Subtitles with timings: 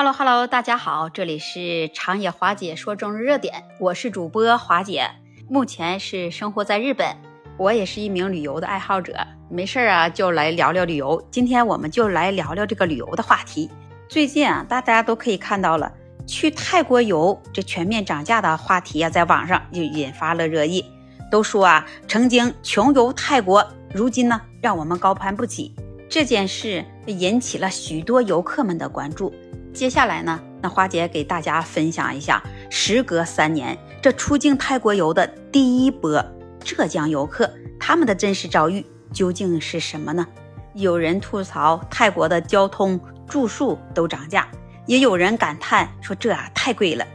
[0.00, 5.10] Hello Hello，大家好，这里是长野华姐说中日热点，我是主播华姐，
[5.46, 7.14] 目前是生活在日本，
[7.58, 9.14] 我也是一名旅游的爱好者，
[9.50, 11.22] 没事儿啊就来聊聊旅游。
[11.30, 13.68] 今天我们就来聊聊这个旅游的话题。
[14.08, 15.92] 最近啊，大家都可以看到了，
[16.26, 20.82] 去泰国游这全面涨价的话题啊，在网上就引发了热议，
[21.30, 23.62] 都说啊，曾经穷游泰国，
[23.92, 25.74] 如今呢，让我们高攀不起。
[26.08, 29.30] 这件事引起了许多游客们的关注。
[29.72, 36.24] 接下来呢，那花姐给大家分享一下，时隔三年，这出境泰国游的第一波
[36.62, 40.26] 浙江游客，他们的真实遭遇究竟是什么呢？
[40.74, 44.46] 有人吐槽泰国的交通、住宿都涨价，
[44.86, 47.06] 也有人感叹说这啊太贵了。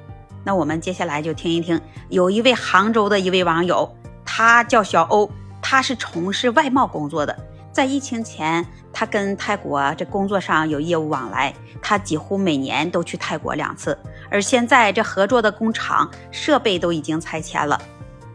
[0.43, 1.79] 那我们接下来就听一听，
[2.09, 3.95] 有一位杭州的一位网友，
[4.25, 5.29] 他叫小欧，
[5.61, 7.35] 他是从事外贸工作的。
[7.71, 8.65] 在疫情前，
[8.97, 13.97] 他跟泰国这工作上有业务往来，他几乎每年都去泰国两次。
[14.31, 17.77] 而现在这合作的工厂设备都已经拆迁了。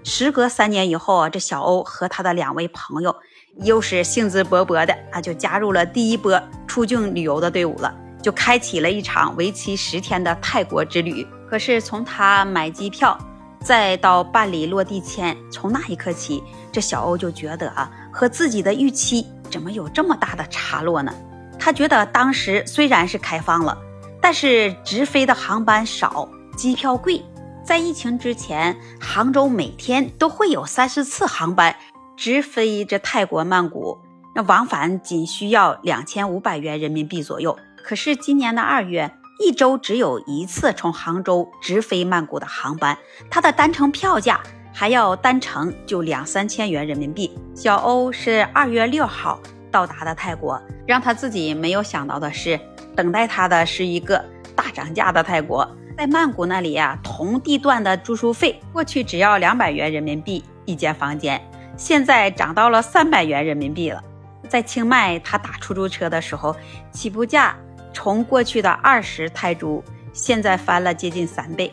[0.05, 3.17] 时隔三年以后啊，这小欧和他的两位朋友
[3.63, 11.27] 又是兴致勃勃的啊，就加入了第一波出境旅游的队伍了，就开启了一场为期十天的泰国之旅。
[11.49, 13.17] 可是从他买机票，
[13.63, 17.91] 再到办理落地签，从那一刻起，这小欧就觉得啊。
[18.13, 21.13] 和自己的预期怎么有这么大的差落呢？
[21.59, 23.77] 他觉得当时虽然是开放了，
[24.23, 27.23] 但是直飞的航班少，机票贵。
[27.63, 31.77] 在疫情之前，杭州每天都会有三十次航班
[32.17, 33.99] 直飞这泰国曼谷，
[34.35, 37.59] 那往返仅需要两千五百元人民币左右。
[37.85, 42.97] 可是今年的二月，一周只有一次从杭州直飞曼谷的航班，
[43.31, 44.41] 它的单程票价。
[44.73, 47.31] 还要单程就两三千元人民币。
[47.55, 49.41] 小欧是二月六号
[49.71, 52.59] 到达的泰国，让他自己没有想到的是，
[52.97, 55.69] 等待他的是一个大涨价的泰国。
[55.97, 61.39] 在曼谷那里呀，同地段的住宿费过去只要两百元人民币一间房间，
[61.77, 64.03] 现在涨到了三百元人民币了。
[64.49, 66.57] 在清迈，他打出租车的时候，
[66.91, 67.55] 起步价
[67.93, 69.83] 从过去的二十泰铢，
[70.15, 71.71] 现在翻了接近三倍。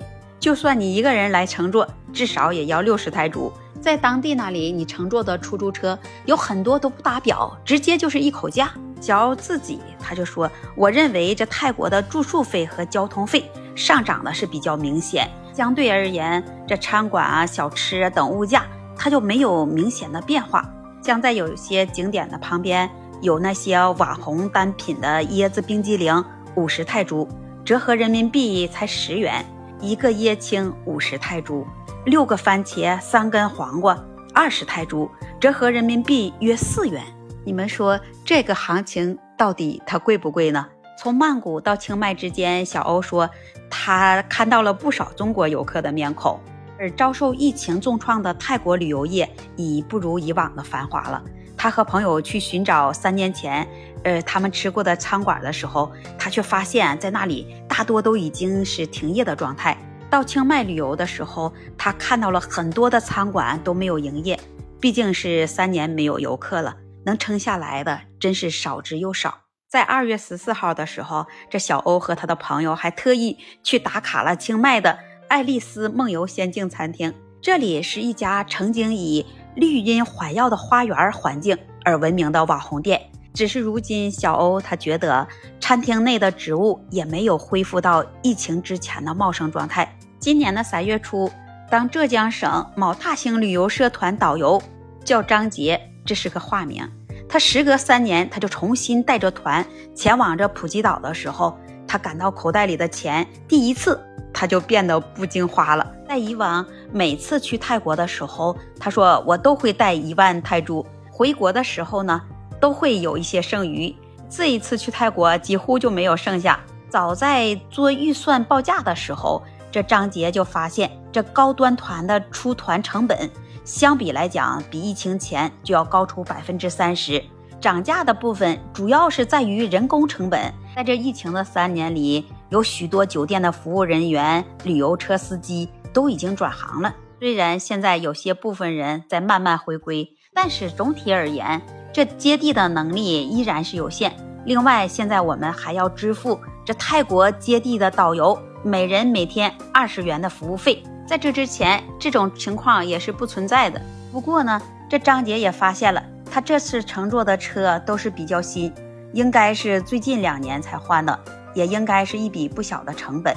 [0.47, 3.52] 就算你一个人来乘坐，至少也要六十泰铢。
[3.81, 8.72] 在当地那里，你乘坐的出租车有很多都不打表，直接就是一口价。
[9.02, 13.44] 小自己他就说：“我认为这泰国的住宿费和交通费
[13.75, 18.66] 上涨的是比较明显，相对而言，这餐馆啊、小吃啊等物价
[18.96, 20.64] 它就没有明显的变化。
[21.03, 26.24] 像在有一些景点的旁边，有那些网红单品的椰子冰激凌，
[26.56, 27.28] 五十泰铢，
[27.66, 29.46] 折合人民币才十元。”
[29.79, 31.65] 一个椰青五十泰铢，
[32.05, 33.97] 六个番茄，三根黄瓜
[34.33, 37.03] 二十泰铢，折合人民币约四元。
[37.45, 40.67] 你们说这个行情到底它贵不贵呢？
[40.97, 43.29] 从曼谷到清迈之间，小欧说
[43.69, 46.39] 他看到了不少中国游客的面孔，
[46.79, 51.23] 而遭受疫情重创的泰国旅游业已不如以往的繁华了。
[51.57, 53.68] 他和朋友去寻找三年前，
[54.03, 59.75] 呃，他们吃过的餐馆的时候，他却发现，在那里大多都已经是停业的状态。
[60.09, 64.40] 到清迈旅游的时候，他看到了很多的餐馆都没有营业，
[64.79, 69.40] 毕竟是三年没有游客了，能撑下来的真是少之又少。
[69.67, 79.25] 在二月十四号的时候，这小欧和他的朋友还特意去打卡了清迈的爱丽丝梦游仙境餐厅，这里是一家曾经以
[79.57, 83.01] 绿荫环绕的花园环境而闻名的网红店，
[83.34, 85.28] 只是如今小欧他觉得
[85.59, 89.91] 餐厅内的植物也没有恢复到疫情之前的茂盛状态。
[90.19, 91.28] 今年的三月初，
[91.72, 94.62] 当浙江省某大型旅游社团导游
[95.03, 96.88] 叫张杰，这是个化名。
[97.28, 99.66] 他时隔三年，他就重新带着团
[99.96, 101.57] 前往这普吉岛的时候，
[101.88, 104.00] 他感到口袋里的钱第一次
[104.33, 105.91] 他就变得不经花了。
[106.07, 112.21] 在以往每次去泰国的时候，他说我都会带一万泰铢，回国的时候呢
[112.59, 113.93] 都会有一些剩余。
[114.29, 116.59] 这一次去泰国几乎就没有剩下。
[116.89, 123.29] 早在做预算报价的时候，这张杰就发现这高端团的出团成本
[123.66, 127.22] 相比来讲，比疫情前就要高出百分之三十。
[127.59, 130.53] 涨价的部分主要是在于人工成本。
[130.75, 135.70] 在这疫情的三年里，有许多酒店的服务人员、旅游车司机。
[135.97, 136.94] 都已经转行了。
[137.20, 141.59] 虽然现在有些部分人在慢慢回归，但是总体而言，
[141.91, 144.16] 这接地的能力依然是有限。
[144.46, 150.84] 另外，现在我们还要支付这泰国接地的导游每人每天二十元的服务费。
[151.08, 153.82] 在这之前，这种情况也是不存在的。
[154.11, 158.72] 不过呢，这张杰也发现了，他这次乘坐的车都是比较新，
[159.14, 161.20] 应该是最近两年才换的。
[161.57, 163.35] 也应该是一笔不小的成本。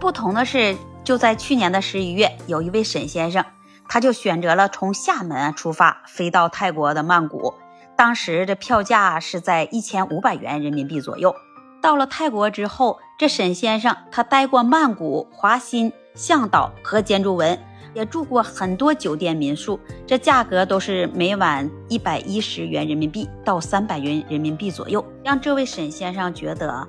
[0.00, 3.44] 不同的是，就在去年的十一月，有一位沈先生，
[3.88, 7.54] 他就选择了从厦门出发，飞到泰国的曼谷。
[7.96, 11.32] 当时这票价是在一千五百元人民币左右。
[11.80, 17.58] 到了泰国之后，这沈先生他待过曼谷、华欣、向导和建筑文，
[17.94, 26.88] 也住过很多酒店民宿，这价格都是每晚一百一十元人民币到三百元人民币左右，让这位沈先生觉得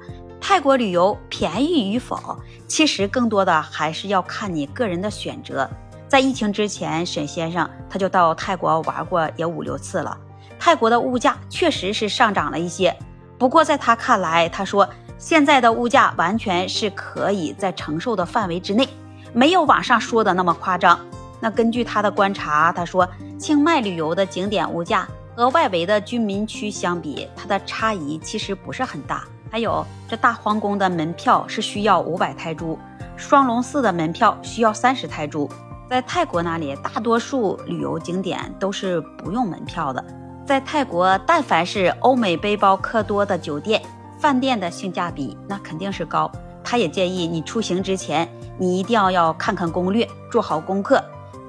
[0.52, 2.38] 泰国旅游便宜与否，
[2.68, 5.66] 其实更多的还是要看你个人的选择。
[6.10, 10.18] 在疫情之前，沈先生他就到泰国玩过也五六次了。
[10.60, 12.94] 泰国的物价确实是上涨了一些，
[13.38, 14.86] 不过在他看来，他说
[15.18, 18.86] 现在的物价完全是可以在承受的范围之内，
[19.32, 21.00] 没有网上说的那么夸张。
[21.40, 23.08] 那根据他的观察，他说
[23.40, 29.24] 清迈旅游的景点物价和外围的居民区相比，它的差异其实不是很大。
[29.52, 32.78] 还有这大皇宫的门票是需要五百泰铢，
[33.18, 35.50] 双龙寺的门票需要三十泰铢。
[35.90, 40.02] 在泰国那里，大多数旅游景点都是不用门票的。
[40.46, 43.82] 在泰国，但凡是欧美背包客多的酒店、
[44.18, 46.32] 饭店的性价比那肯定是高。
[46.64, 48.26] 他也建议你出行之前，
[48.58, 51.04] 你一定要要看看攻略，做好功课，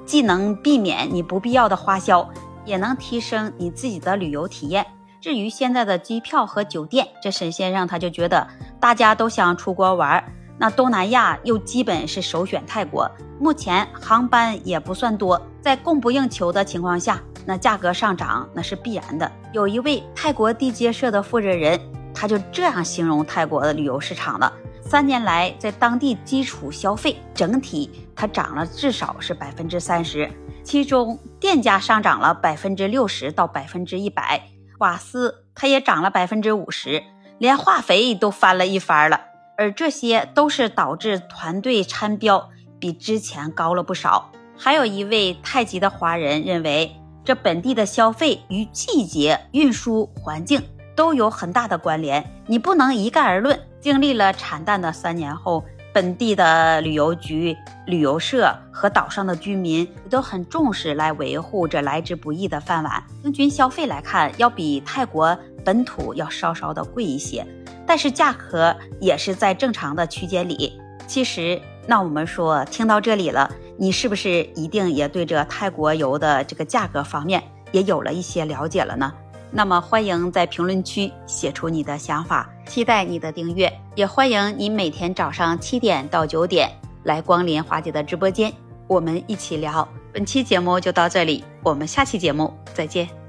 [0.05, 2.29] 既能避免你不必要的花销，
[2.65, 4.85] 也能提升你自己的旅游体验。
[5.23, 8.45] 至于现在的机票和酒店，这沈先生他就觉得
[8.77, 10.21] 大家都想出国玩，
[10.57, 13.09] 那东南亚又基本是首选泰国。
[13.39, 17.21] 目前航班也不算多，在供不应求的情况下。
[17.45, 19.31] 那价格上涨那是必然的。
[19.53, 21.79] 有一位泰国地接社的负责人，
[22.13, 30.29] 他就这样形容泰国的旅游市场了：三年来，在当地基础消费整体它涨了至少是百分之三十，
[30.65, 34.41] 其中电价上涨了百分之六十到百分之一百，
[34.79, 37.03] 瓦斯它也涨了百分之五十，
[37.37, 39.21] 连化肥都翻了一番了。
[39.57, 42.49] 而这些都是导致团队参标
[42.79, 44.31] 比之前高了不少。
[44.57, 46.95] 还有一位太极的华人认为。
[47.25, 50.61] 这本地的消费与季节、运输环境
[50.93, 53.57] 都有很大的关联，你不能一概而论。
[53.79, 57.55] 经历了惨淡的三年后，本地的旅游局、
[57.85, 63.03] 旅游社和岛上的居民都很重视来维护这来之不易的饭碗。
[63.21, 67.45] 平均消费来看，要比泰国本土要稍稍的贵一些，
[67.85, 70.73] 但是价格也是在正常的区间里。
[71.05, 73.49] 其实，那我们说，听到这里了。
[73.77, 79.11] 你是不是一定也对这泰国游的这个价格方面也有了一些了解了呢？
[79.51, 86.67] 那么欢迎在评论区写出你的想法，期待你的订阅，也欢迎你每天早上七点到九点
[87.03, 88.51] 来光临华姐的直播间，
[88.87, 89.87] 我们一起聊。
[90.11, 93.22] 本期节目就到这里，我们下期节目再见。